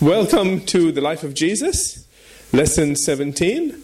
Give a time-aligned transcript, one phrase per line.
[0.00, 2.06] Welcome to the life of Jesus,
[2.52, 3.82] lesson 17.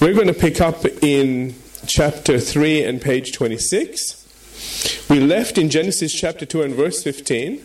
[0.00, 1.54] We're going to pick up in
[1.86, 5.06] chapter 3 and page 26.
[5.10, 7.58] We left in Genesis chapter 2 and verse 15,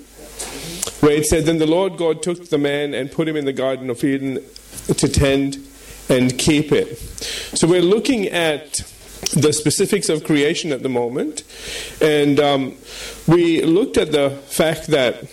[0.99, 3.53] where it said, Then the Lord God took the man and put him in the
[3.53, 4.43] Garden of Eden
[4.87, 5.65] to tend
[6.09, 6.97] and keep it.
[6.97, 8.73] So we're looking at
[9.37, 11.43] the specifics of creation at the moment,
[12.01, 12.75] and um,
[13.25, 15.23] we looked at the fact that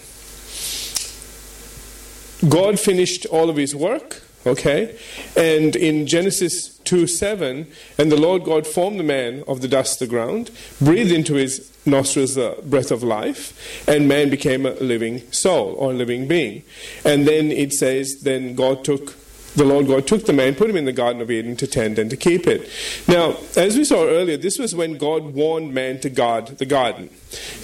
[2.49, 4.99] God finished all of his work, okay?
[5.37, 7.67] And in Genesis 2 7,
[7.99, 10.51] and the Lord God formed the man of the dust of the ground,
[10.81, 15.93] breathed into his nostrils the breath of life, and man became a living soul or
[15.93, 16.63] a living being.
[17.05, 19.15] And then it says, then God took
[19.55, 21.99] the Lord God took the man, put him in the Garden of Eden to tend
[21.99, 22.69] and to keep it.
[23.07, 27.11] Now, as we saw earlier, this was when God warned man to guard the garden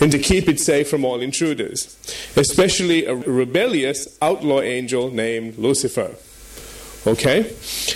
[0.00, 1.96] and to keep it safe from all intruders,
[2.36, 6.14] especially a rebellious outlaw angel named Lucifer.
[7.06, 7.42] Okay?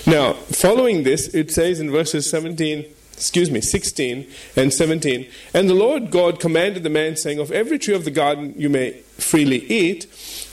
[0.06, 2.87] Now, following this, it says in verses 17
[3.23, 5.30] excuse me, 16 and 17.
[5.54, 8.68] And the Lord God commanded the man, saying, Of every tree of the garden you
[8.68, 10.09] may freely eat,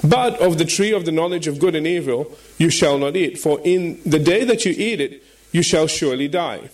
[0.08, 3.40] but of the tree of the knowledge of good and evil you shall not eat,
[3.40, 6.70] for in the day that you eat it, you shall surely die.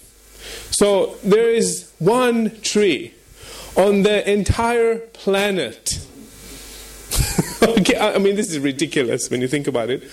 [0.69, 3.13] So there is one tree
[3.77, 6.05] on the entire planet.
[7.63, 10.03] okay, I mean, this is ridiculous when you think about it.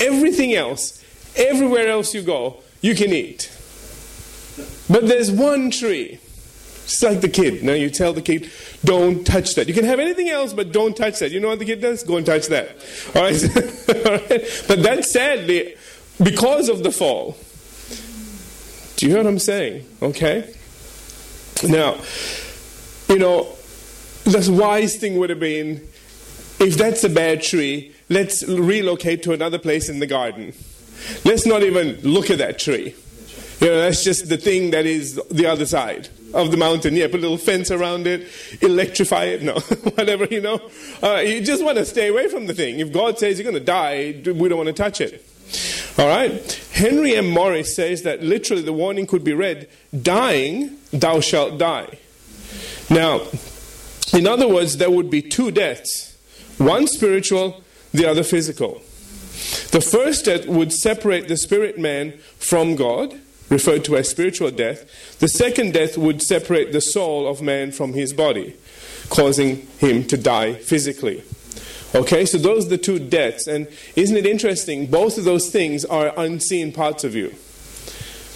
[0.00, 1.04] Everything else,
[1.36, 3.55] everywhere else you go, you can eat.
[4.88, 6.18] But there's one tree.
[6.84, 7.64] It's like the kid.
[7.64, 8.50] Now you tell the kid,
[8.84, 9.66] don't touch that.
[9.66, 11.32] You can have anything else, but don't touch that.
[11.32, 12.04] You know what the kid does?
[12.04, 12.76] Go and touch that.
[13.14, 13.42] All right?
[14.68, 15.74] But that sadly,
[16.22, 17.36] because of the fall.
[18.96, 19.86] Do you hear what I'm saying?
[20.00, 20.54] Okay?
[21.68, 21.96] Now,
[23.08, 23.48] you know,
[24.24, 25.86] the wise thing would have been
[26.58, 30.54] if that's a bad tree, let's relocate to another place in the garden.
[31.24, 32.94] Let's not even look at that tree.
[33.60, 36.94] You know, that's just the thing that is the other side of the mountain.
[36.94, 38.28] Yeah, put a little fence around it,
[38.60, 39.42] electrify it.
[39.42, 39.54] No,
[39.94, 40.60] whatever, you know.
[41.02, 42.80] Uh, you just want to stay away from the thing.
[42.80, 45.26] If God says you're going to die, we don't want to touch it.
[45.98, 46.52] All right?
[46.72, 47.30] Henry M.
[47.30, 49.68] Morris says that literally the warning could be read
[50.02, 51.98] dying, thou shalt die.
[52.90, 53.22] Now,
[54.12, 56.12] in other words, there would be two deaths
[56.58, 57.62] one spiritual,
[57.92, 58.80] the other physical.
[59.70, 65.18] The first death would separate the spirit man from God referred to as spiritual death.
[65.18, 68.56] The second death would separate the soul of man from his body,
[69.08, 71.22] causing him to die physically.
[71.94, 73.46] Okay, so those are the two deaths.
[73.46, 74.86] And isn't it interesting?
[74.86, 77.34] Both of those things are unseen parts of you.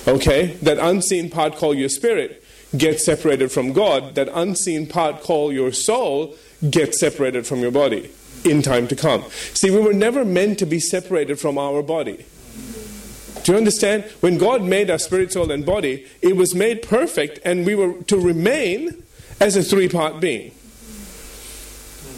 [0.08, 2.42] Okay, that unseen part called your spirit
[2.76, 4.14] gets separated from God.
[4.14, 6.36] That unseen part called your soul
[6.68, 8.10] gets separated from your body
[8.44, 9.24] in time to come.
[9.54, 12.24] See, we were never meant to be separated from our body.
[13.44, 14.04] Do you understand?
[14.20, 17.94] When God made our spirit, soul, and body, it was made perfect, and we were
[18.04, 19.02] to remain
[19.40, 20.52] as a three part being.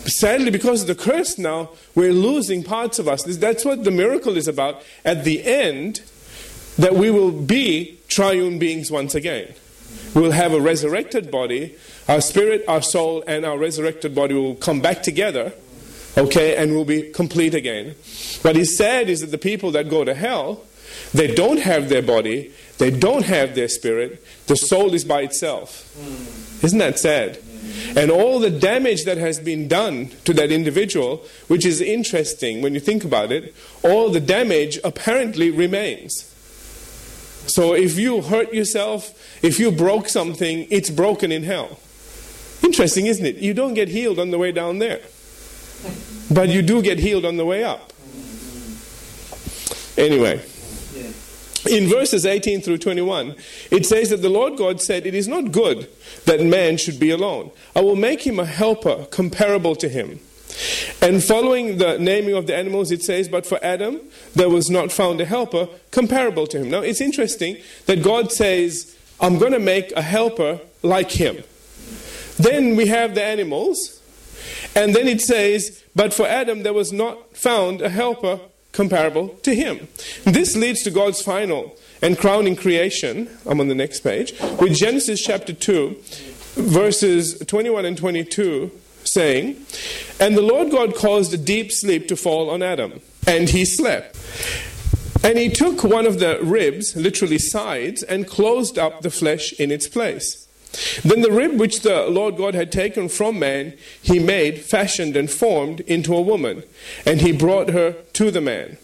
[0.04, 3.22] Sadly, because of the curse now, we're losing parts of us.
[3.22, 4.82] That's what the miracle is about.
[5.04, 6.02] At the end,
[6.76, 9.54] that we will be triune beings once again.
[10.14, 11.76] We'll have a resurrected body.
[12.08, 15.52] Our spirit, our soul, and our resurrected body will come back together,
[16.18, 17.94] okay, and we'll be complete again.
[18.42, 20.64] What is sad is that the people that go to hell,
[21.12, 25.92] they don't have their body, they don't have their spirit, the soul is by itself.
[25.96, 26.66] Hmm.
[26.66, 27.36] Isn't that sad?
[27.36, 27.98] Hmm.
[27.98, 32.74] And all the damage that has been done to that individual, which is interesting when
[32.74, 36.28] you think about it, all the damage apparently remains.
[37.46, 41.78] So if you hurt yourself, if you broke something, it's broken in hell.
[42.62, 43.36] Interesting, isn't it?
[43.36, 45.00] You don't get healed on the way down there,
[46.30, 47.92] but you do get healed on the way up.
[47.92, 50.00] Hmm.
[50.00, 50.40] Anyway
[51.70, 53.36] in verses 18 through 21,
[53.70, 55.88] it says that the Lord God said, It is not good
[56.24, 57.50] that man should be alone.
[57.76, 60.20] I will make him a helper comparable to him.
[61.00, 64.00] And following the naming of the animals, it says, But for Adam,
[64.34, 66.70] there was not found a helper comparable to him.
[66.70, 67.56] Now, it's interesting
[67.86, 71.42] that God says, I'm going to make a helper like him.
[72.38, 74.00] Then we have the animals,
[74.74, 78.40] and then it says, But for Adam, there was not found a helper
[78.72, 79.88] comparable to him.
[80.24, 83.30] This leads to God's final and crowning creation.
[83.46, 84.32] I'm on the next page.
[84.60, 85.96] With Genesis chapter 2,
[86.56, 88.70] verses 21 and 22
[89.04, 89.64] saying,
[90.20, 94.18] And the Lord God caused a deep sleep to fall on Adam, and he slept.
[95.24, 99.70] And he took one of the ribs, literally sides, and closed up the flesh in
[99.70, 100.48] its place.
[101.04, 105.30] Then the rib which the Lord God had taken from man, he made, fashioned, and
[105.30, 106.62] formed into a woman,
[107.04, 108.78] and he brought her to the man.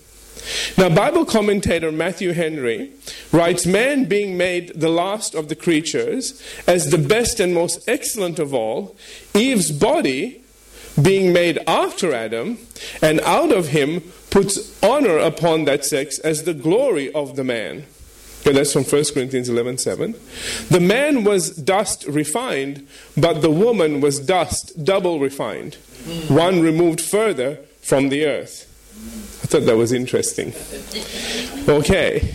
[0.77, 2.93] Now, Bible commentator Matthew Henry
[3.33, 8.39] writes Man being made the last of the creatures, as the best and most excellent
[8.39, 8.97] of all,
[9.35, 10.43] Eve's body
[11.01, 12.59] being made after Adam,
[13.03, 14.01] and out of him
[14.31, 17.87] puts honor upon that sex as the glory of the man.
[18.49, 20.15] Okay, that's from 1 Corinthians 11 7.
[20.71, 25.75] The man was dust refined, but the woman was dust double refined,
[26.29, 28.65] one removed further from the earth.
[29.43, 30.55] I thought that was interesting.
[31.69, 32.35] Okay.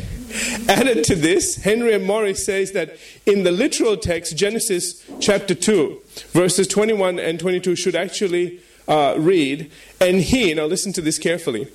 [0.70, 2.04] Added to this, Henry M.
[2.04, 2.96] Morris says that
[3.26, 6.00] in the literal text, Genesis chapter 2,
[6.30, 11.68] verses 21 and 22 should actually uh, read, and he, now listen to this carefully.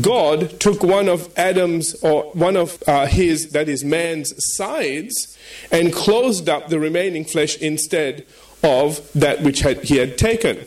[0.00, 5.36] God took one of Adam's, or one of uh, his, that is man's sides,
[5.70, 8.24] and closed up the remaining flesh instead
[8.62, 10.64] of that which had, he had taken.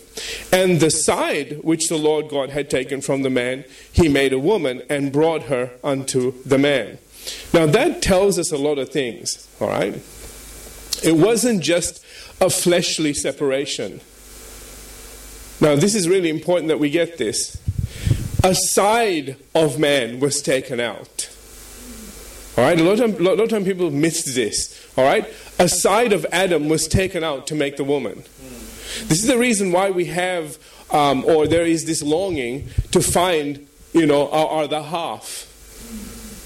[0.51, 4.39] And the side which the Lord God had taken from the man, he made a
[4.39, 6.97] woman and brought her unto the man.
[7.53, 9.95] Now that tells us a lot of things, all right?
[11.03, 12.03] It wasn't just
[12.41, 14.01] a fleshly separation.
[15.61, 17.57] Now, this is really important that we get this.
[18.45, 21.31] A side of man was taken out.
[22.55, 24.87] All right, a lot of, a lot of time people miss this.
[24.95, 25.25] All right,
[25.57, 28.23] a side of Adam was taken out to make the woman.
[29.07, 30.59] This is the reason why we have,
[30.91, 35.51] um, or there is this longing to find, you know, our, our the half.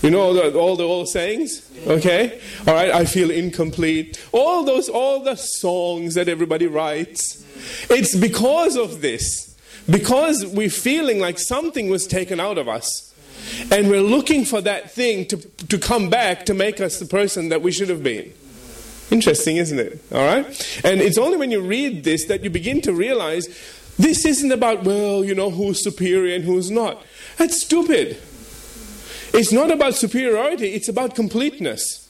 [0.01, 1.69] You know all the, all the old sayings?
[1.85, 2.39] Okay?
[2.65, 4.25] All right, I feel incomplete.
[4.31, 7.45] All those, all the songs that everybody writes.
[7.89, 9.48] It's because of this.
[9.89, 13.13] Because we're feeling like something was taken out of us.
[13.71, 17.49] And we're looking for that thing to, to come back to make us the person
[17.49, 18.33] that we should have been.
[19.11, 20.01] Interesting, isn't it?
[20.11, 20.45] All right?
[20.83, 23.47] And it's only when you read this that you begin to realize
[23.97, 27.03] this isn't about, well, you know, who's superior and who's not.
[27.37, 28.21] That's stupid.
[29.33, 32.07] It's not about superiority, it's about completeness.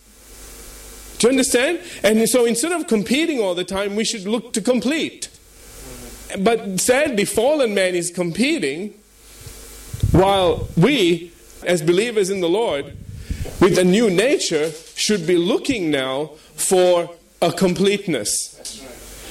[1.19, 1.81] Do you understand?
[2.03, 5.29] And so instead of competing all the time, we should look to complete.
[6.37, 8.93] But sadly, fallen man is competing
[10.11, 11.31] while we,
[11.63, 12.85] as believers in the Lord,
[13.59, 17.09] with a new nature, should be looking now for
[17.41, 18.55] a completeness.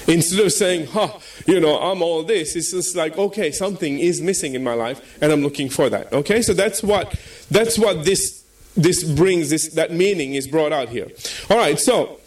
[0.06, 1.12] Instead of saying, huh,
[1.46, 5.18] you know, I'm all this, it's just like, okay, something is missing in my life,
[5.20, 6.12] and I'm looking for that.
[6.12, 7.14] Okay, so that's what
[7.50, 11.08] that's what this this brings, this that meaning is brought out here.
[11.50, 12.20] All right, so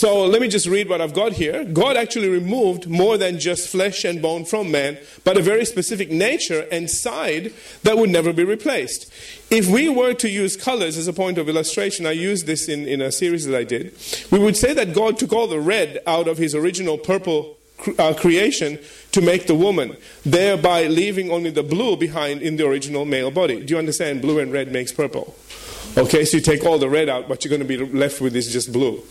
[0.00, 1.62] so let me just read what I've got here.
[1.62, 6.10] God actually removed more than just flesh and bone from man, but a very specific
[6.10, 7.52] nature and side
[7.82, 9.12] that would never be replaced.
[9.50, 12.88] If we were to use colors as a point of illustration, I used this in,
[12.88, 13.94] in a series that I did,
[14.30, 17.58] we would say that God took all the red out of his original purple
[17.98, 18.78] uh, creation
[19.12, 23.62] to make the woman, thereby leaving only the blue behind in the original male body.
[23.62, 24.22] Do you understand?
[24.22, 25.36] Blue and red makes purple.
[25.98, 28.34] Okay, so you take all the red out, what you're going to be left with
[28.34, 29.02] is just blue.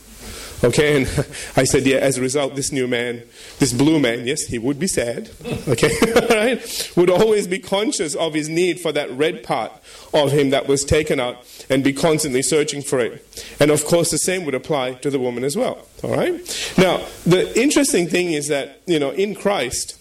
[0.61, 1.07] Okay, and
[1.55, 3.23] I said, yeah, as a result, this new man,
[3.59, 5.29] this blue man, yes, he would be sad,
[5.67, 5.91] okay,
[6.29, 9.71] right, would always be conscious of his need for that red part
[10.13, 11.37] of him that was taken out
[11.69, 13.45] and be constantly searching for it.
[13.59, 16.33] And of course, the same would apply to the woman as well, all right?
[16.77, 19.95] Now, the interesting thing is that, you know, in Christ,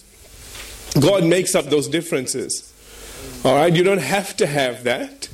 [1.00, 2.72] God makes up those differences,
[3.44, 3.72] all right?
[3.72, 5.28] You don't have to have that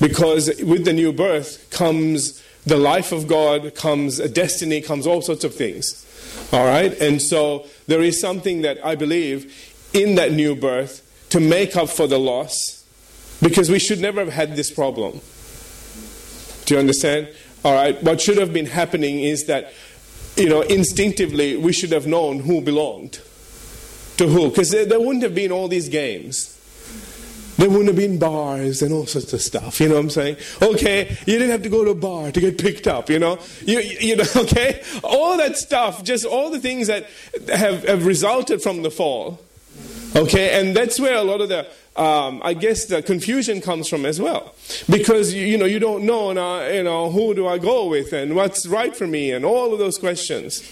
[0.00, 5.22] because with the new birth comes the life of God, comes a destiny, comes all
[5.22, 6.06] sorts of things.
[6.52, 6.92] All right?
[7.00, 9.52] And so there is something that I believe
[9.92, 11.00] in that new birth
[11.30, 12.84] to make up for the loss
[13.40, 15.20] because we should never have had this problem.
[16.66, 17.28] Do you understand?
[17.64, 18.00] All right?
[18.02, 19.72] What should have been happening is that,
[20.36, 23.20] you know, instinctively we should have known who belonged
[24.18, 26.58] to who because there, there wouldn't have been all these games.
[27.62, 29.78] There wouldn't have been bars and all sorts of stuff.
[29.78, 30.36] You know what I'm saying?
[30.60, 33.08] Okay, you didn't have to go to a bar to get picked up.
[33.08, 34.24] You know, you, you know.
[34.34, 37.06] Okay, all that stuff, just all the things that
[37.48, 39.38] have, have resulted from the fall.
[40.16, 44.06] Okay, and that's where a lot of the um, I guess the confusion comes from
[44.06, 44.56] as well,
[44.90, 48.12] because you, you know you don't know now, you know who do I go with
[48.12, 50.62] and what's right for me and all of those questions.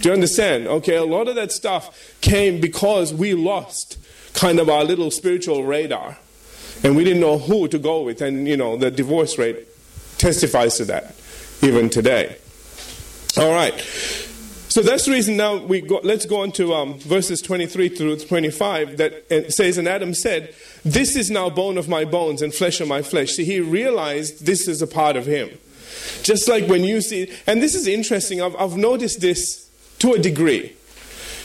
[0.00, 0.66] Do you understand?
[0.66, 3.96] Okay, a lot of that stuff came because we lost
[4.34, 6.18] kind of our little spiritual radar.
[6.82, 8.22] And we didn't know who to go with.
[8.22, 9.66] And, you know, the divorce rate
[10.18, 11.14] testifies to that
[11.62, 12.36] even today.
[13.36, 13.78] All right.
[14.70, 18.16] So that's the reason now we go, let's go on to um, verses 23 through
[18.18, 22.80] 25 that says, And Adam said, This is now bone of my bones and flesh
[22.80, 23.32] of my flesh.
[23.32, 25.50] See, he realized this is a part of him.
[26.22, 29.68] Just like when you see, and this is interesting, I've, I've noticed this
[29.98, 30.76] to a degree.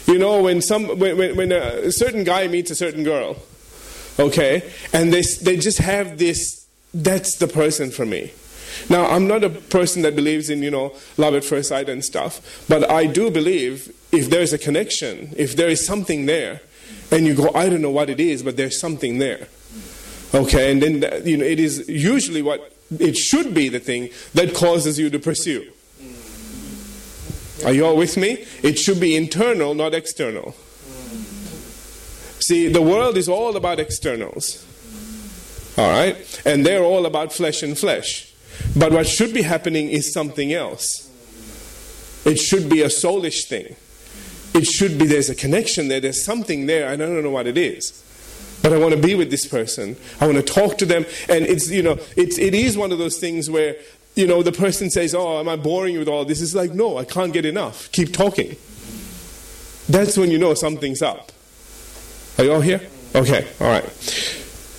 [0.08, 3.38] You know, when, some, when, when, when a certain guy meets a certain girl,
[4.20, 8.32] okay, and they, they just have this, that's the person for me.
[8.90, 12.04] Now, I'm not a person that believes in, you know, love at first sight and
[12.04, 16.62] stuff, but I do believe if there's a connection, if there is something there,
[17.12, 19.48] and you go, I don't know what it is, but there's something there.
[20.34, 24.54] Okay, and then, you know, it is usually what it should be the thing that
[24.54, 25.72] causes you to pursue.
[27.64, 28.46] Are you all with me?
[28.64, 30.56] It should be internal, not external.
[32.40, 34.66] See, the world is all about externals.
[35.78, 36.42] All right?
[36.46, 38.34] And they're all about flesh and flesh.
[38.76, 41.10] But what should be happening is something else.
[42.26, 43.76] It should be a soulish thing.
[44.54, 47.58] It should be there's a connection there, there's something there, I don't know what it
[47.58, 48.02] is.
[48.62, 49.98] But I want to be with this person.
[50.20, 51.06] I want to talk to them.
[51.30, 53.76] And it's, you know, it's, it is one of those things where,
[54.16, 56.42] you know, the person says, Oh, am I boring you with all this?
[56.42, 57.92] It's like, No, I can't get enough.
[57.92, 58.56] Keep talking.
[59.88, 61.32] That's when you know something's up.
[62.38, 62.82] Are you all here?
[63.14, 63.84] Okay, all right.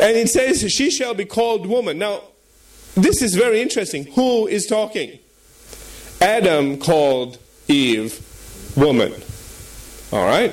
[0.00, 1.99] And it says, She shall be called woman.
[1.99, 2.23] Now,
[2.95, 4.07] this is very interesting.
[4.12, 5.19] Who is talking?
[6.21, 7.38] Adam called
[7.69, 8.23] Eve
[8.76, 9.12] woman.
[10.12, 10.52] All right?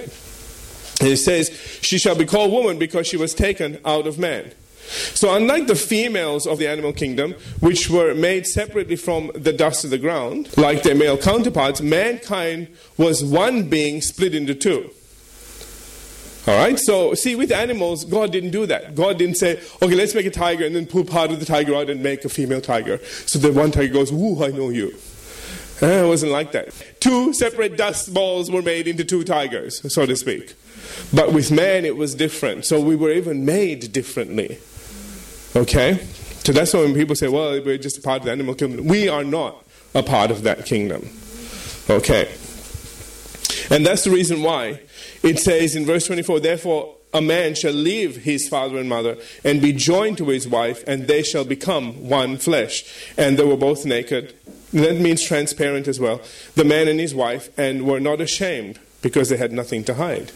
[1.02, 1.50] It says,
[1.82, 4.52] She shall be called woman because she was taken out of man.
[5.14, 9.84] So, unlike the females of the animal kingdom, which were made separately from the dust
[9.84, 14.92] of the ground, like their male counterparts, mankind was one being split into two.
[16.46, 18.96] All right, so see, with animals, God didn't do that.
[18.96, 21.74] God didn't say, okay, let's make a tiger and then pull part of the tiger
[21.74, 23.00] out and make a female tiger.
[23.26, 24.94] So the one tiger goes, ooh, I know you.
[25.82, 26.74] Eh, it wasn't like that.
[27.00, 30.54] Two separate dust balls were made into two tigers, so to speak.
[31.14, 32.66] But with man, it was different.
[32.66, 34.60] So we were even made differently.
[35.56, 36.06] Okay?
[36.44, 38.86] So that's why when people say, well, we're just a part of the animal kingdom,
[38.86, 39.64] we are not
[39.96, 41.10] a part of that kingdom.
[41.90, 42.34] Okay?
[43.70, 44.82] And that's the reason why
[45.22, 49.62] it says in verse 24, therefore a man shall leave his father and mother and
[49.62, 52.84] be joined to his wife, and they shall become one flesh.
[53.18, 54.34] And they were both naked.
[54.74, 56.22] That means transparent as well.
[56.56, 60.32] The man and his wife, and were not ashamed because they had nothing to hide.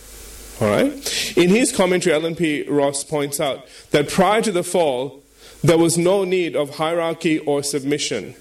[0.60, 1.38] All right?
[1.38, 2.64] In his commentary, Allen P.
[2.64, 5.24] Ross points out that prior to the fall,
[5.64, 8.36] there was no need of hierarchy or submission,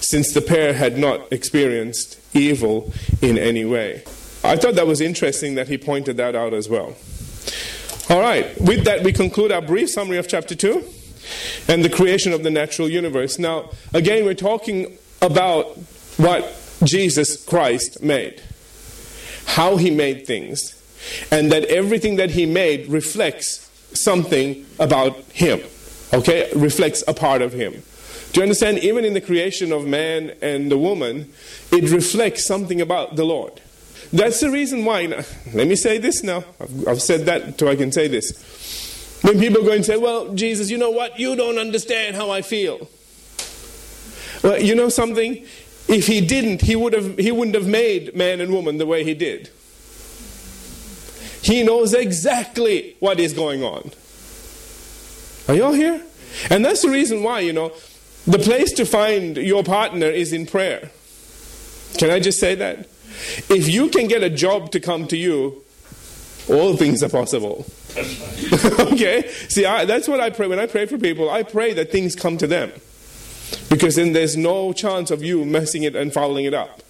[0.00, 4.02] since the pair had not experienced evil in any way.
[4.44, 6.96] I thought that was interesting that he pointed that out as well.
[8.08, 10.84] All right, with that, we conclude our brief summary of chapter 2
[11.66, 13.38] and the creation of the natural universe.
[13.38, 15.76] Now, again, we're talking about
[16.16, 18.40] what Jesus Christ made,
[19.46, 20.75] how he made things,
[21.30, 25.60] and that everything that he made reflects something about him,
[26.12, 26.50] okay?
[26.54, 27.82] Reflects a part of him.
[28.32, 28.80] Do you understand?
[28.80, 31.32] Even in the creation of man and the woman,
[31.72, 33.60] it reflects something about the Lord.
[34.12, 35.06] That's the reason why.
[35.54, 36.44] Let me say this now.
[36.60, 39.20] I've, I've said that so I can say this.
[39.22, 41.18] When people go and say, Well, Jesus, you know what?
[41.18, 42.88] You don't understand how I feel.
[44.42, 45.44] Well, you know something?
[45.88, 49.04] If he didn't, he, would have, he wouldn't have made man and woman the way
[49.04, 49.50] he did.
[51.46, 53.92] He knows exactly what is going on.
[55.46, 56.02] Are y'all here?
[56.50, 57.72] And that's the reason why, you know,
[58.26, 60.90] the place to find your partner is in prayer.
[61.98, 62.88] Can I just say that?
[63.48, 65.62] If you can get a job to come to you,
[66.48, 67.64] all things are possible.
[68.80, 69.30] okay?
[69.48, 70.48] See, I, that's what I pray.
[70.48, 72.72] When I pray for people, I pray that things come to them.
[73.70, 76.82] Because then there's no chance of you messing it and fouling it up.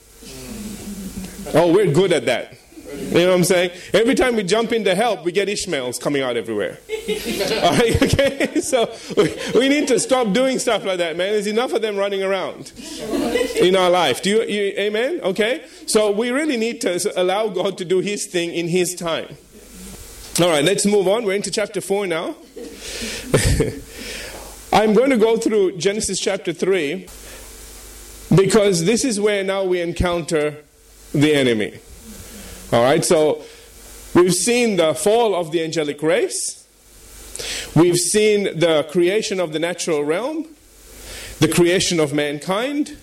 [1.52, 2.54] Oh, we're good at that.
[2.92, 3.70] You know what I'm saying?
[3.92, 6.78] Every time we jump into help, we get Ishmaels coming out everywhere.
[6.88, 8.60] All right, okay?
[8.60, 11.32] So we, we, need to stop doing stuff like that, man.
[11.32, 12.72] There's enough of them running around
[13.60, 14.22] in our life.
[14.22, 15.20] Do you, you amen?
[15.22, 15.64] Okay?
[15.86, 19.36] So we really need to allow God to do His thing in His time.
[20.40, 21.24] All right, let's move on.
[21.24, 22.36] We're into chapter 4 now.
[24.72, 27.06] I'm going to go through Genesis chapter 3
[28.34, 30.56] because this is where now we encounter
[31.12, 31.78] the enemy.
[32.72, 33.44] All right, so
[34.12, 36.66] we've seen the fall of the angelic race,
[37.76, 40.48] we've seen the creation of the natural realm,
[41.38, 42.96] the creation of mankind,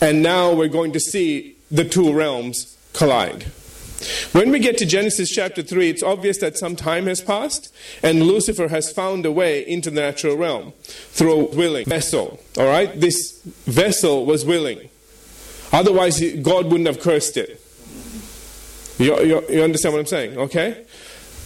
[0.00, 3.46] and now we're going to see the two realms collide.
[4.30, 8.22] When we get to Genesis chapter 3, it's obvious that some time has passed and
[8.22, 12.38] Lucifer has found a way into the natural realm through a willing vessel.
[12.58, 13.00] All right?
[13.00, 14.90] This vessel was willing.
[15.72, 17.63] Otherwise, God wouldn't have cursed it.
[18.98, 20.38] You, you, you understand what I'm saying?
[20.38, 20.84] Okay?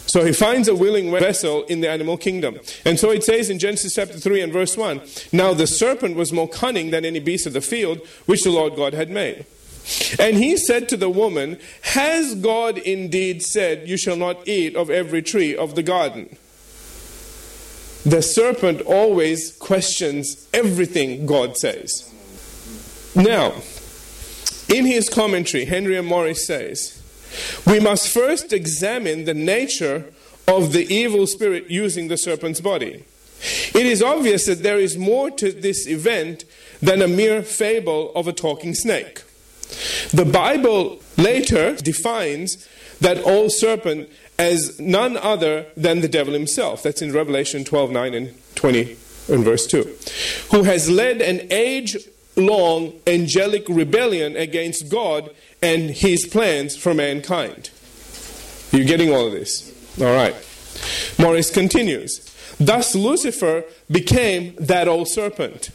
[0.05, 2.59] So he finds a willing vessel in the animal kingdom.
[2.83, 5.01] And so it says in Genesis chapter 3 and verse 1
[5.31, 8.75] Now the serpent was more cunning than any beast of the field which the Lord
[8.75, 9.45] God had made.
[10.19, 14.89] And he said to the woman, Has God indeed said, You shall not eat of
[14.89, 16.35] every tree of the garden?
[18.03, 22.11] The serpent always questions everything God says.
[23.15, 23.53] Now,
[24.69, 25.99] in his commentary, Henry.
[26.01, 26.98] Morris says,
[27.65, 30.11] we must first examine the nature
[30.47, 33.03] of the evil spirit using the serpent's body.
[33.73, 36.43] It is obvious that there is more to this event
[36.81, 39.21] than a mere fable of a talking snake.
[40.11, 42.67] The Bible later defines
[42.99, 46.83] that old serpent as none other than the devil himself.
[46.83, 48.97] That's in Revelation 12 9 and 20
[49.29, 49.97] and verse 2.
[50.51, 51.97] Who has led an age
[52.35, 55.29] long angelic rebellion against God
[55.61, 57.69] and his plans for mankind.
[58.71, 59.73] You're getting all of this?
[59.99, 60.35] All right.
[61.17, 62.25] Morris continues.
[62.59, 65.71] Thus, Lucifer became that old serpent,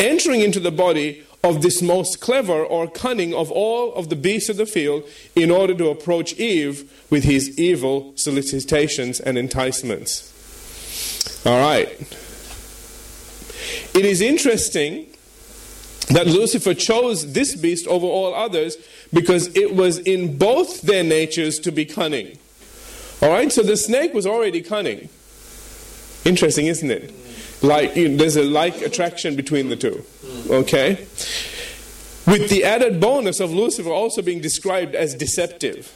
[0.00, 4.48] entering into the body of this most clever or cunning of all of the beasts
[4.48, 10.30] of the field in order to approach Eve with his evil solicitations and enticements.
[11.44, 11.88] All right.
[13.94, 15.06] It is interesting
[16.08, 18.76] that Lucifer chose this beast over all others
[19.12, 22.38] because it was in both their natures to be cunning.
[23.20, 25.08] All right, so the snake was already cunning.
[26.24, 27.12] Interesting, isn't it?
[27.62, 30.04] Like you know, there's a like attraction between the two.
[30.50, 31.06] Okay,
[32.26, 35.92] with the added bonus of Lucifer also being described as deceptive.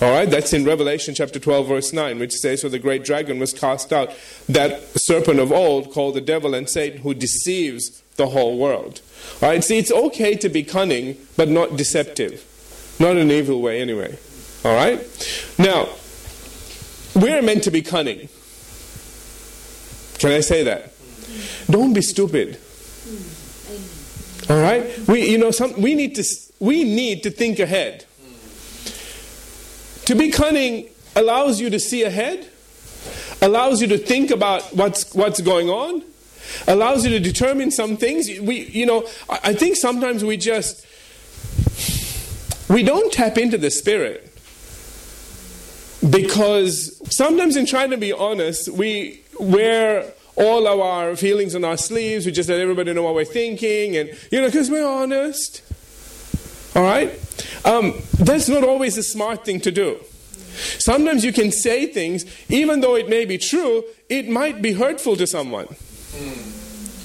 [0.00, 3.40] All right, that's in Revelation chapter 12, verse 9, which says, So the great dragon
[3.40, 4.14] was cast out,
[4.48, 9.00] that serpent of old called the devil and Satan, who deceives the whole world.
[9.42, 12.44] All right, see, it's okay to be cunning, but not deceptive.
[13.00, 14.16] Not in an evil way, anyway.
[14.64, 15.00] All right?
[15.58, 15.88] Now,
[17.16, 18.28] we're meant to be cunning.
[20.18, 20.92] Can I say that?
[21.68, 22.58] Don't be stupid.
[24.48, 24.96] All right?
[25.08, 26.24] We, you know, some, we, need to,
[26.60, 28.04] we need to think ahead.
[30.08, 32.48] To be cunning allows you to see ahead,
[33.42, 36.02] allows you to think about what's, what's going on,
[36.66, 38.26] allows you to determine some things.
[38.40, 40.86] We, you know, I think sometimes we just
[42.70, 44.32] we don't tap into the spirit
[46.08, 51.76] because sometimes in trying to be honest, we wear all of our feelings on our
[51.76, 52.24] sleeves.
[52.24, 55.60] We just let everybody know what we're thinking, and you know, because we're honest.
[56.74, 57.10] All right,
[57.64, 59.98] um, that's not always a smart thing to do.
[60.78, 65.16] Sometimes you can say things, even though it may be true, it might be hurtful
[65.16, 65.66] to someone.
[65.66, 66.47] Mm,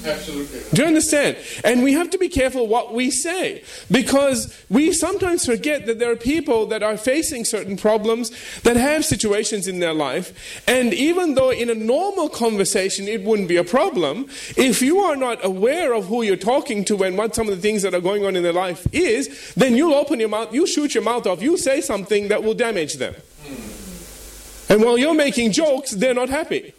[0.04, 0.60] absolutely.
[0.72, 1.36] Do you understand?
[1.64, 6.10] And we have to be careful what we say because we sometimes forget that there
[6.10, 8.30] are people that are facing certain problems
[8.62, 10.62] that have situations in their life.
[10.68, 15.16] And even though in a normal conversation it wouldn't be a problem, if you are
[15.16, 18.00] not aware of who you're talking to and what some of the things that are
[18.00, 21.26] going on in their life is, then you'll open your mouth, you shoot your mouth
[21.26, 23.14] off, you say something that will damage them.
[23.14, 24.72] Hmm.
[24.72, 26.74] And while you're making jokes, they're not happy.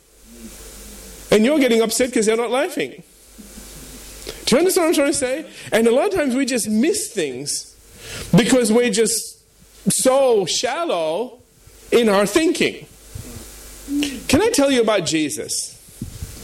[1.31, 3.03] And you're getting upset because they're not laughing.
[4.45, 5.45] Do you understand what I'm trying to say?
[5.71, 7.75] And a lot of times we just miss things
[8.35, 9.41] because we're just
[9.91, 11.39] so shallow
[11.91, 12.85] in our thinking.
[14.27, 15.71] Can I tell you about Jesus?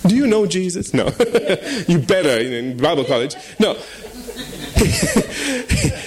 [0.07, 0.93] Do you know Jesus?
[0.93, 1.05] No.
[1.87, 3.35] you better in Bible college.
[3.59, 3.73] No.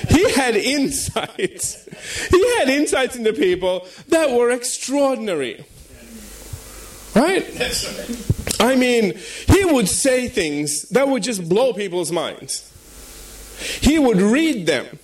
[0.08, 2.28] he had insights.
[2.28, 5.64] He had insights into people that were extraordinary.
[7.14, 7.44] Right?
[8.60, 12.70] I mean, he would say things that would just blow people's minds.
[13.80, 14.98] He would read them.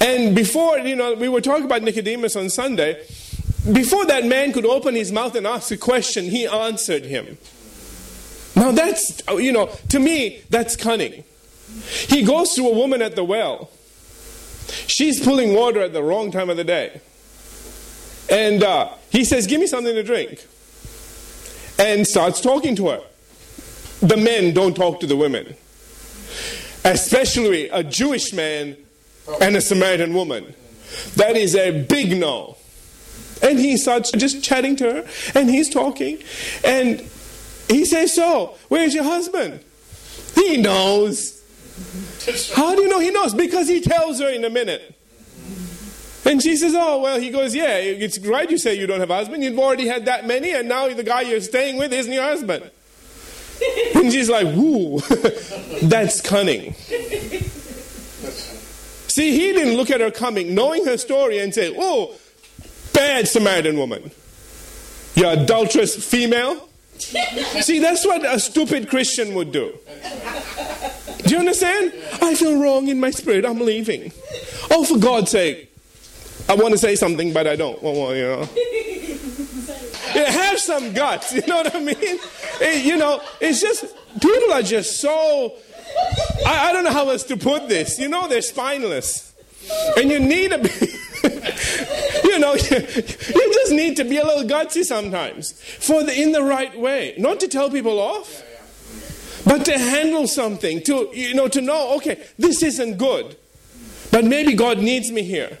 [0.00, 3.04] And before, you know, we were talking about Nicodemus on Sunday.
[3.72, 7.38] Before that man could open his mouth and ask a question, he answered him.
[8.56, 11.24] Now that's, you know, to me, that's cunning.
[12.08, 13.70] He goes to a woman at the well.
[14.86, 17.00] She's pulling water at the wrong time of the day.
[18.28, 20.46] And uh, he says, Give me something to drink.
[21.78, 23.00] And starts talking to her.
[24.00, 25.54] The men don't talk to the women,
[26.84, 28.76] especially a Jewish man
[29.40, 30.54] and a Samaritan woman.
[31.16, 32.56] That is a big no.
[33.42, 36.22] And he starts just chatting to her, and he's talking,
[36.64, 37.00] and
[37.68, 39.64] he says, So, where's your husband?
[40.34, 41.42] He knows.
[42.54, 43.32] How do you know he knows?
[43.32, 44.94] Because he tells her in a minute.
[46.24, 49.10] And she says, Oh, well, he goes, Yeah, it's right you say you don't have
[49.10, 49.42] a husband.
[49.42, 52.70] You've already had that many, and now the guy you're staying with isn't your husband.
[53.94, 55.00] and she's like, Woo,
[55.82, 56.74] that's cunning.
[59.08, 62.14] See, he didn't look at her coming, knowing her story, and say, Oh,
[62.92, 64.10] Bad Samaritan woman.
[65.14, 66.68] You adulterous female.
[66.98, 69.72] See, that's what a stupid Christian would do.
[71.24, 71.92] Do you understand?
[72.20, 73.44] I feel wrong in my spirit.
[73.44, 74.12] I'm leaving.
[74.70, 75.69] Oh, for God's sake.
[76.50, 77.80] I want to say something, but I don't.
[77.80, 78.48] Well, you know.
[80.12, 81.32] Yeah, have some guts.
[81.36, 81.96] You know what I mean?
[82.00, 83.84] It, you know, it's just,
[84.20, 85.54] people are just so,
[86.44, 88.00] I, I don't know how else to put this.
[88.00, 89.32] You know, they're spineless.
[89.96, 90.58] And you need a,
[92.24, 96.32] you know, you, you just need to be a little gutsy sometimes for the, in
[96.32, 97.14] the right way.
[97.16, 98.42] Not to tell people off,
[99.44, 103.36] but to handle something, to, you know, to know, okay, this isn't good,
[104.10, 105.58] but maybe God needs me here.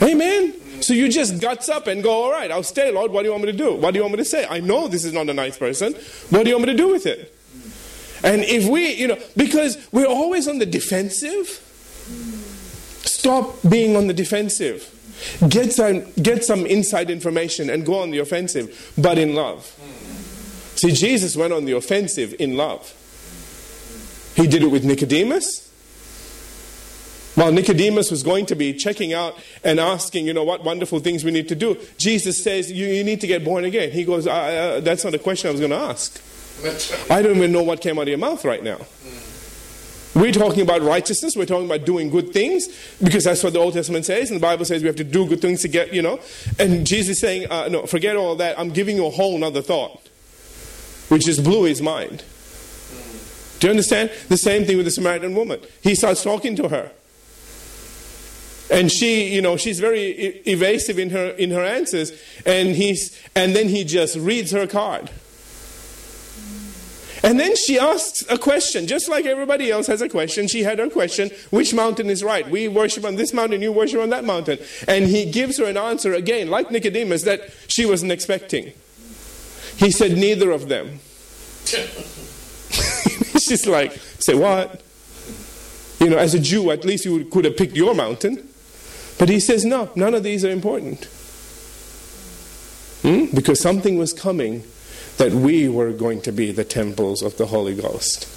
[0.00, 0.54] Amen.
[0.82, 3.12] So you just guts up and go, all right, I'll stay, Lord.
[3.12, 3.74] What do you want me to do?
[3.74, 4.46] What do you want me to say?
[4.48, 5.94] I know this is not a nice person.
[6.30, 7.36] What do you want me to do with it?
[8.24, 11.46] And if we, you know, because we're always on the defensive,
[13.04, 14.88] stop being on the defensive.
[15.48, 19.64] Get some, get some inside information and go on the offensive, but in love.
[20.76, 22.92] See, Jesus went on the offensive in love.
[24.34, 25.71] He did it with Nicodemus.
[27.34, 31.24] While Nicodemus was going to be checking out and asking, you know, what wonderful things
[31.24, 33.90] we need to do, Jesus says, you, you need to get born again.
[33.90, 36.20] He goes, uh, that's not a question I was going to ask.
[37.10, 38.78] I don't even know what came out of your mouth right now.
[40.14, 41.34] We're talking about righteousness.
[41.34, 42.68] We're talking about doing good things
[43.02, 44.30] because that's what the Old Testament says.
[44.30, 46.20] And the Bible says we have to do good things to get, you know.
[46.58, 48.58] And Jesus is saying, uh, no, forget all that.
[48.58, 50.06] I'm giving you a whole other thought,
[51.08, 52.24] which just blew his mind.
[53.58, 54.10] Do you understand?
[54.28, 55.60] The same thing with the Samaritan woman.
[55.82, 56.90] He starts talking to her.
[58.72, 62.10] And she, you know, she's very evasive in her, in her answers.
[62.46, 65.10] And, he's, and then he just reads her card.
[67.22, 70.48] And then she asks a question, just like everybody else has a question.
[70.48, 72.48] She had her question which mountain is right?
[72.48, 74.58] We worship on this mountain, you worship on that mountain.
[74.88, 78.72] And he gives her an answer again, like Nicodemus, that she wasn't expecting.
[79.76, 80.98] He said, Neither of them.
[83.38, 84.82] She's like, Say what?
[86.00, 88.48] You know, as a Jew, at least you could have picked your mountain.
[89.18, 91.04] But he says, no, none of these are important.
[93.02, 93.26] Hmm?
[93.34, 94.64] Because something was coming
[95.18, 98.28] that we were going to be the temples of the Holy Ghost.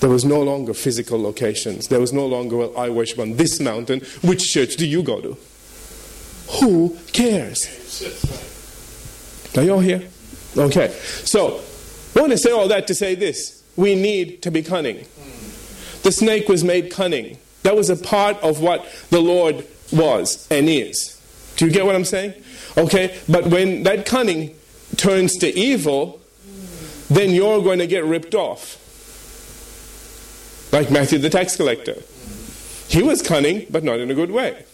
[0.00, 1.88] There was no longer physical locations.
[1.88, 4.00] There was no longer, well, I worship on this mountain.
[4.22, 5.36] Which church do you go to?
[6.60, 7.66] Who cares?
[9.56, 10.02] Are you all here?
[10.56, 10.88] Okay.
[11.24, 11.60] So,
[12.16, 13.62] I want to say all that to say this.
[13.76, 15.06] We need to be cunning.
[16.02, 17.38] The snake was made cunning.
[17.62, 21.20] That was a part of what the Lord was and is.
[21.56, 22.34] Do you get what I'm saying?
[22.76, 24.54] Okay, but when that cunning
[24.96, 26.20] turns to evil,
[27.08, 28.80] then you're going to get ripped off.
[30.72, 31.96] Like Matthew the tax collector.
[32.88, 34.64] He was cunning, but not in a good way.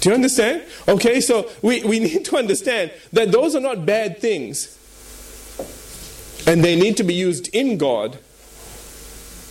[0.00, 0.62] Do you understand?
[0.88, 4.72] Okay, so we, we need to understand that those are not bad things.
[6.46, 8.18] And they need to be used in God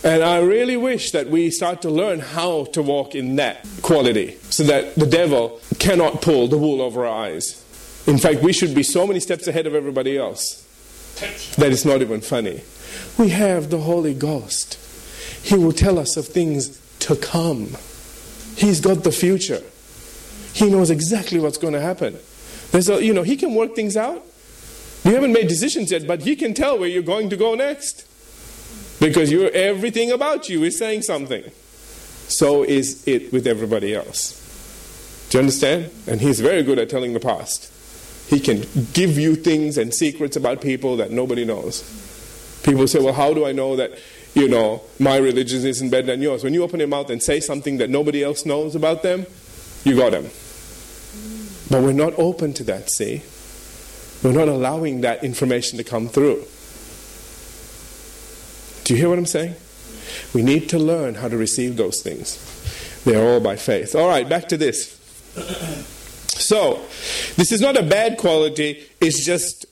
[0.06, 4.38] and I really wish that we start to learn how to walk in that quality
[4.50, 7.60] so that the devil cannot pull the wool over our eyes.
[8.06, 10.62] In fact, we should be so many steps ahead of everybody else
[11.56, 12.62] that it's not even funny.
[13.18, 14.78] We have the Holy Ghost.
[15.42, 17.76] He will tell us of things to come.
[18.56, 19.62] He's got the future.
[20.52, 22.16] He knows exactly what's going to happen.
[22.70, 24.24] There's a, you know, he can work things out.
[25.02, 28.06] You haven't made decisions yet, but he can tell where you're going to go next.
[29.08, 31.44] Because you everything about you is saying something.
[32.28, 34.42] So is it with everybody else.
[35.30, 35.90] Do you understand?
[36.08, 37.72] And he's very good at telling the past.
[38.28, 41.82] He can give you things and secrets about people that nobody knows.
[42.64, 43.92] People say, well, how do I know that,
[44.34, 46.42] you know, my religion isn't better than yours?
[46.42, 49.26] When you open your mouth and say something that nobody else knows about them,
[49.84, 50.24] you got them.
[51.70, 53.22] But we're not open to that, see?
[54.24, 56.44] We're not allowing that information to come through.
[58.86, 59.56] Do you hear what I'm saying?
[60.32, 63.02] We need to learn how to receive those things.
[63.02, 63.96] They are all by faith.
[63.96, 64.94] All right, back to this.
[66.28, 66.80] So,
[67.34, 69.65] this is not a bad quality, it's just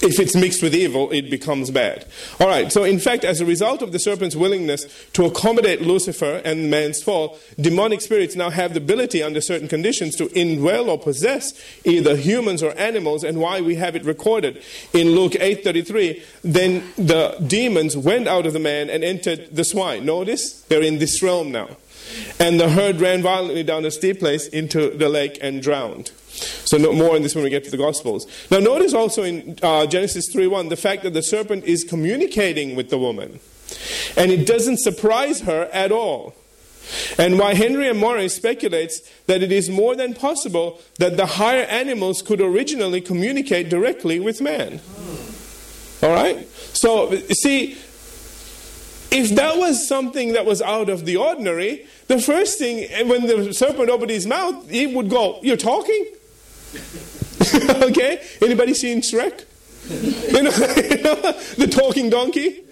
[0.00, 2.06] if it's mixed with evil, it becomes bad.
[2.40, 6.42] All right, so in fact, as a result of the serpent's willingness to accommodate Lucifer
[6.44, 10.98] and man's fall, demonic spirits now have the ability, under certain conditions, to indwell or
[10.98, 11.52] possess
[11.84, 16.22] either humans or animals, and why we have it recorded in Luke 8:33.
[16.42, 20.04] Then the demons went out of the man and entered the swine.
[20.04, 21.76] Notice they're in this realm now.
[22.38, 26.10] And the herd ran violently down a steep place into the lake and drowned.
[26.34, 28.26] So no more on this when we get to the Gospels.
[28.50, 32.90] Now notice also in uh, Genesis 3.1 the fact that the serpent is communicating with
[32.90, 33.40] the woman.
[34.16, 36.34] And it doesn't surprise her at all.
[37.18, 37.96] And why Henry M.
[37.96, 43.68] Morris speculates that it is more than possible that the higher animals could originally communicate
[43.68, 44.80] directly with man.
[46.02, 46.46] All right?
[46.74, 47.78] So, see,
[49.10, 53.54] if that was something that was out of the ordinary, the first thing, when the
[53.54, 56.04] serpent opened his mouth, he would go, You're talking?
[57.82, 58.26] okay?
[58.42, 59.44] Anybody seen Shrek?
[59.90, 60.50] you, know,
[61.58, 62.62] the talking donkey?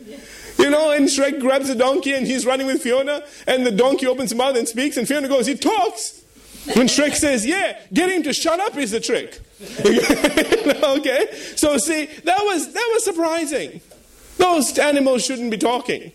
[0.58, 4.06] You know, and Shrek grabs the donkey and he's running with Fiona, and the donkey
[4.06, 6.22] opens his mouth and speaks, and Fiona goes, He talks.
[6.74, 9.40] When Shrek says, Yeah, get him to shut up is the trick.
[9.62, 11.28] okay?
[11.56, 13.80] So see, that was that was surprising.
[14.38, 16.12] Those animals shouldn't be talking.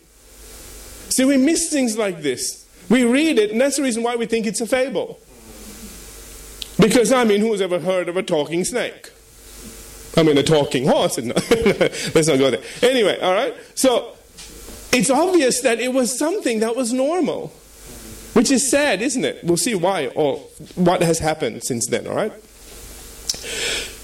[1.10, 2.66] See, we miss things like this.
[2.90, 5.20] We read it, and that's the reason why we think it's a fable.
[6.80, 9.12] Because, I mean, who's ever heard of a talking snake?
[10.16, 11.18] I mean, a talking horse.
[12.16, 12.62] Let's not go there.
[12.82, 13.56] Anyway, all right?
[13.76, 14.16] So,
[14.92, 17.48] it's obvious that it was something that was normal,
[18.34, 19.44] which is sad, isn't it?
[19.44, 20.38] We'll see why or
[20.76, 22.32] what has happened since then, all right?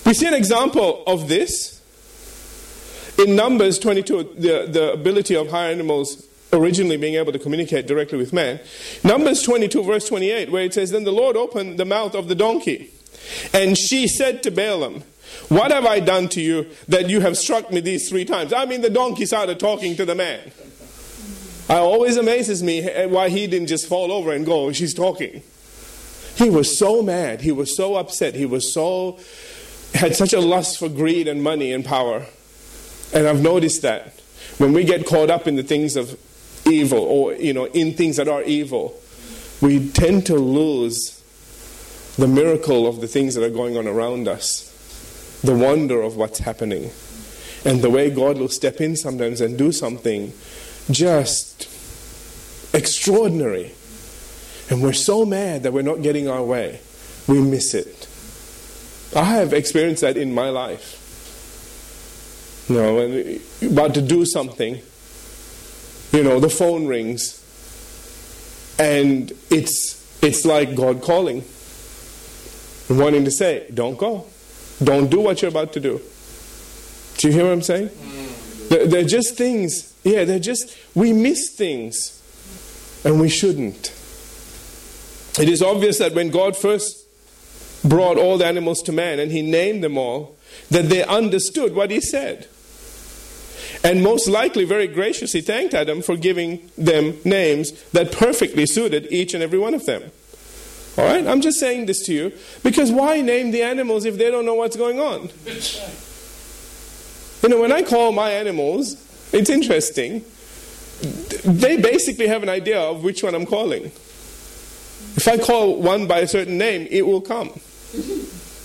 [0.06, 1.82] We see an example of this
[3.18, 8.18] in Numbers 22, the, the ability of higher animals originally being able to communicate directly
[8.18, 8.60] with man.
[9.04, 12.36] Numbers 22, verse 28, where it says, Then the Lord opened the mouth of the
[12.36, 12.92] donkey,
[13.54, 15.04] and she said to Balaam,
[15.50, 18.54] What have I done to you that you have struck me these three times?
[18.54, 20.52] I mean, the donkey started talking to the man.
[21.70, 25.42] It always amazes me why he didn't just fall over and go, She's talking.
[26.36, 27.42] He was so mad.
[27.42, 28.36] He was so upset.
[28.36, 29.20] He was so,
[29.94, 32.26] had such a lust for greed and money and power.
[33.14, 34.20] And I've noticed that
[34.58, 36.18] when we get caught up in the things of
[36.66, 39.00] evil or you know in things that are evil
[39.62, 41.22] we tend to lose
[42.18, 44.70] the miracle of the things that are going on around us
[45.44, 46.92] the wonder of what's happening
[47.66, 50.32] and the way god will step in sometimes and do something
[50.90, 51.70] just
[52.74, 53.72] extraordinary.
[54.70, 56.80] And we're so mad that we're not getting our way.
[57.28, 58.08] We miss it.
[59.16, 61.00] I have experienced that in my life.
[62.68, 64.82] You know about to do something
[66.14, 67.40] you know, the phone rings
[68.80, 71.44] and it's it's like God calling
[72.88, 74.26] and wanting to say, Don't go.
[74.84, 76.02] Don't do what you're about to do.
[77.18, 77.90] Do you hear what I'm saying?
[77.90, 78.70] Mm.
[78.70, 82.22] They're, they're just things, yeah, they're just, we miss things
[83.06, 83.94] and we shouldn't.
[85.40, 87.08] It is obvious that when God first
[87.84, 90.36] brought all the animals to man and he named them all,
[90.70, 92.48] that they understood what he said
[93.84, 99.34] and most likely very graciously thanked Adam for giving them names that perfectly suited each
[99.34, 100.04] and every one of them.
[100.98, 101.26] All right?
[101.28, 104.54] I'm just saying this to you because why name the animals if they don't know
[104.54, 105.30] what's going on?
[107.42, 108.96] You know, when I call my animals,
[109.34, 110.24] it's interesting.
[111.44, 113.86] They basically have an idea of which one I'm calling.
[115.16, 117.50] If I call one by a certain name, it will come.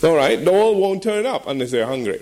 [0.04, 0.42] All right?
[0.42, 2.20] They all won't turn up unless they're hungry.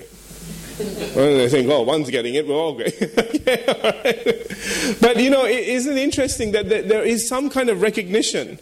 [1.17, 4.99] Well, they think, oh, one's getting it, we're all getting it.
[5.01, 8.59] But you know, isn't it interesting that there is some kind of recognition?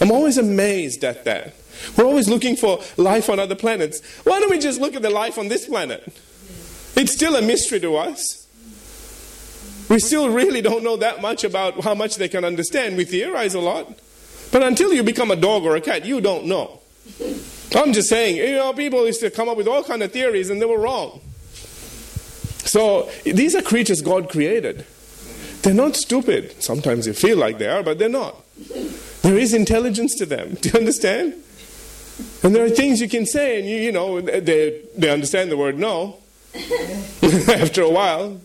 [0.00, 1.54] I'm always amazed at that.
[1.96, 4.00] We're always looking for life on other planets.
[4.24, 6.04] Why don't we just look at the life on this planet?
[6.96, 8.46] It's still a mystery to us.
[9.88, 12.96] We still really don't know that much about how much they can understand.
[12.96, 13.98] We theorize a lot.
[14.52, 16.80] But until you become a dog or a cat, you don't know.
[17.74, 20.50] I'm just saying, you know, people used to come up with all kind of theories
[20.50, 21.20] and they were wrong.
[22.68, 24.84] So these are creatures God created.
[25.62, 26.62] They're not stupid.
[26.62, 28.36] Sometimes they feel like they are, but they're not.
[29.22, 30.54] There is intelligence to them.
[30.60, 31.34] Do you understand?
[32.42, 35.56] And there are things you can say, and you, you know, they, they understand the
[35.56, 36.18] word no.
[37.48, 38.38] After a while,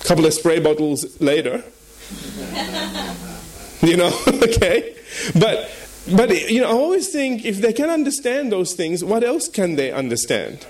[0.00, 1.62] a couple of spray bottles later.
[3.82, 4.96] you know, okay?
[5.38, 5.70] But,
[6.14, 9.76] but, you know, I always think if they can understand those things, what else can
[9.76, 10.66] they understand?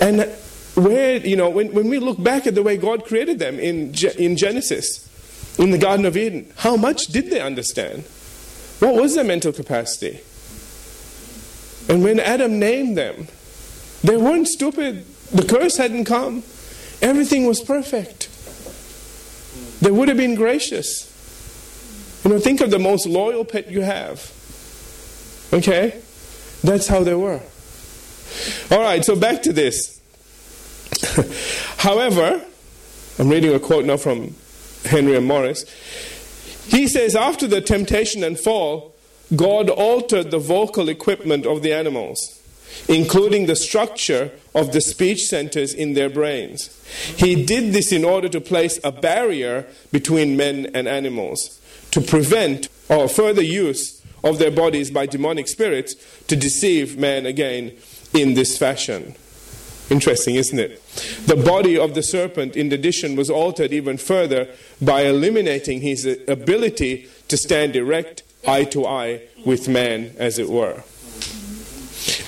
[0.00, 0.28] And
[0.78, 3.94] where, you know, when, when we look back at the way God created them in,
[4.18, 5.04] in Genesis,
[5.58, 8.04] in the Garden of Eden, how much did they understand?
[8.78, 10.20] What was their mental capacity?
[11.92, 13.26] And when Adam named them,
[14.04, 15.04] they weren't stupid.
[15.32, 16.44] The curse hadn't come.
[17.02, 18.28] Everything was perfect.
[19.80, 21.06] They would have been gracious.
[22.24, 24.32] You know, think of the most loyal pet you have.
[25.52, 26.00] Okay?
[26.62, 27.40] That's how they were.
[28.70, 29.97] All right, so back to this.
[31.78, 32.44] However,
[33.18, 34.34] I'm reading a quote now from
[34.84, 35.20] Henry.
[35.20, 35.64] Morris.
[36.66, 38.94] He says, after the temptation and fall,
[39.34, 42.40] God altered the vocal equipment of the animals,
[42.88, 46.74] including the structure of the speech centers in their brains.
[47.16, 52.10] He did this in order to place a barrier between men and animals, to to
[52.10, 55.94] prevent or further use of their bodies by demonic spirits
[56.26, 57.72] to deceive man again
[58.12, 59.14] in this fashion.
[59.90, 60.82] Interesting, isn't it?
[61.26, 64.48] The body of the serpent, in addition, was altered even further
[64.82, 70.82] by eliminating his ability to stand erect, eye to eye, with man, as it were.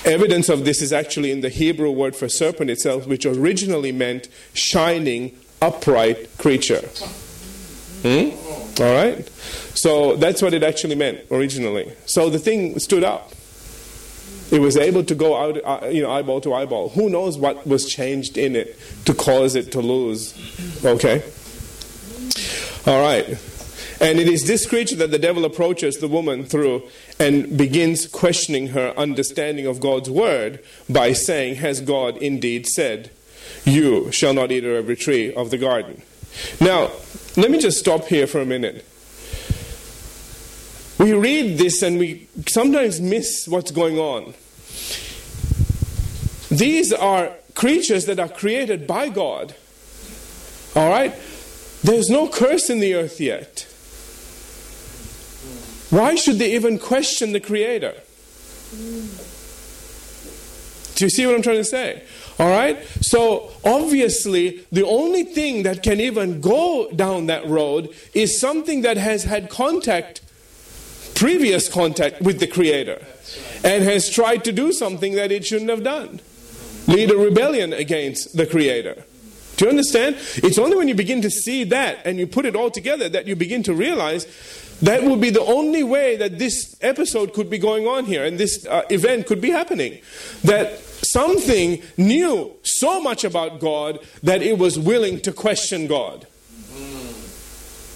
[0.03, 4.27] Evidence of this is actually in the Hebrew word for serpent itself, which originally meant
[4.53, 6.81] shining, upright creature.
[8.01, 8.81] Hmm?
[8.81, 9.29] All right?
[9.75, 11.91] So that's what it actually meant originally.
[12.05, 13.33] So the thing stood up.
[14.51, 16.89] It was able to go out, uh, you know, eyeball to eyeball.
[16.89, 20.33] Who knows what was changed in it to cause it to lose?
[20.83, 21.23] Okay?
[22.85, 23.25] All right.
[24.01, 26.81] And it is this creature that the devil approaches the woman through
[27.19, 30.59] and begins questioning her understanding of God's word
[30.89, 33.11] by saying, Has God indeed said,
[33.63, 36.01] You shall not eat of every tree of the garden?
[36.59, 36.91] Now,
[37.37, 38.85] let me just stop here for a minute.
[41.01, 44.35] We read this and we sometimes miss what's going on.
[46.55, 49.55] These are creatures that are created by God.
[50.75, 51.15] All right?
[51.83, 53.65] There's no curse in the earth yet.
[55.89, 57.95] Why should they even question the Creator?
[60.95, 62.03] Do you see what I'm trying to say?
[62.37, 62.77] All right?
[63.01, 68.97] So, obviously, the only thing that can even go down that road is something that
[68.97, 70.21] has had contact,
[71.21, 72.99] previous contact with the Creator,
[73.63, 76.19] and has tried to do something that it shouldn't have done
[76.87, 79.03] lead a rebellion against the Creator.
[79.57, 80.15] Do you understand?
[80.37, 83.27] It's only when you begin to see that and you put it all together that
[83.27, 84.25] you begin to realize
[84.81, 88.39] that would be the only way that this episode could be going on here and
[88.39, 90.01] this uh, event could be happening.
[90.43, 96.25] That something knew so much about God that it was willing to question God.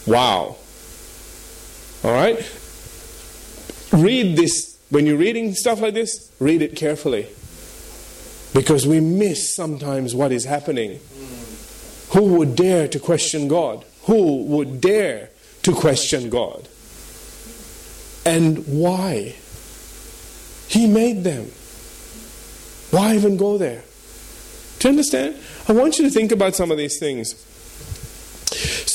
[0.06, 0.58] Wow.
[2.04, 2.38] All right?
[3.96, 4.78] Read this.
[4.90, 7.28] When you're reading stuff like this, read it carefully.
[8.54, 11.00] Because we miss sometimes what is happening.
[12.12, 13.86] Who would dare to question God?
[14.04, 15.30] Who would dare
[15.64, 16.68] to question God?
[18.26, 19.36] And why?
[20.68, 21.52] He made them.
[22.92, 23.84] Why even go there?
[24.80, 25.36] Do you understand?
[25.68, 27.34] I want you to think about some of these things.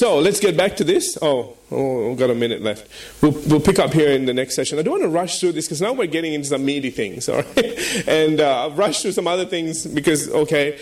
[0.00, 1.18] So let's get back to this.
[1.20, 2.88] Oh, oh, we've got a minute left.
[3.22, 4.78] We'll, we'll pick up here in the next session.
[4.78, 7.28] I don't want to rush through this because now we're getting into some meaty things,
[7.28, 8.08] all right?
[8.08, 10.80] And uh, I've rushed through some other things because, okay,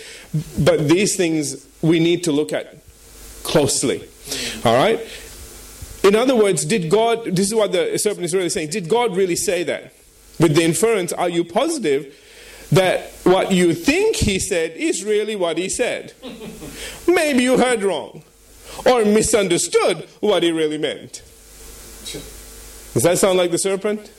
[0.60, 2.76] but these things we need to look at
[3.42, 4.08] closely,
[4.64, 5.00] all right?
[6.04, 9.16] In other words, did God, this is what the serpent is really saying, did God
[9.16, 9.94] really say that?
[10.38, 12.14] With the inference, are you positive
[12.70, 16.12] that what you think he said is really what he said?
[17.08, 18.22] Maybe you heard wrong
[18.86, 21.22] or misunderstood what he really meant.
[22.94, 24.10] Does that sound like the serpent?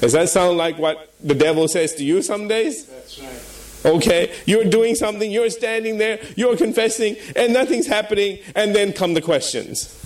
[0.00, 2.86] Does that sound like what the devil says to you some days?
[2.86, 3.92] That's right.
[3.96, 9.14] Okay, you're doing something, you're standing there, you're confessing, and nothing's happening, and then come
[9.14, 9.96] the questions.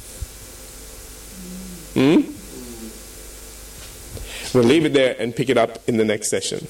[1.94, 2.30] Hmm?
[4.56, 6.66] We'll leave it there and pick it up in the next session.